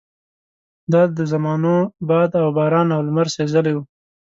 دا 0.91 1.01
د 1.17 1.19
زمانو 1.31 1.75
باد 2.09 2.31
او 2.41 2.47
باران 2.57 2.87
او 2.95 3.01
لمر 3.07 3.27
سېزلي 3.35 3.71
وو. 3.73 3.83